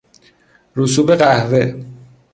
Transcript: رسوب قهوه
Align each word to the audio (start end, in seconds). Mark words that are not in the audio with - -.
رسوب 0.77 1.11
قهوه 1.11 1.61